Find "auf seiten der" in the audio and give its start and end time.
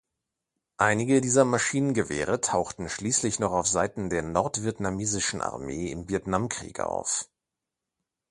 3.51-4.23